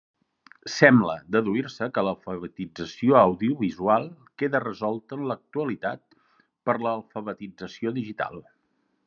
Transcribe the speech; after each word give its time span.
Sembla 0.75 1.17
deduir-se 1.35 1.89
que 1.97 2.03
l'alfabetització 2.07 3.19
audiovisual 3.19 4.09
queda 4.43 4.63
resolta 4.65 5.19
en 5.21 5.29
l'actualitat 5.33 6.03
per 6.71 6.77
l'alfabetització 6.87 7.95
digital. 8.01 8.43